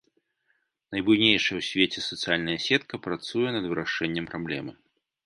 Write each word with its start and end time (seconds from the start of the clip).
Найбуйнейшая 0.93 1.53
ў 1.59 1.67
свеце 1.69 1.99
сацыяльная 2.05 2.55
сетка 2.69 3.01
працуе 3.05 3.49
над 3.57 3.69
вырашэннем 3.75 4.25
праблемы. 4.33 4.71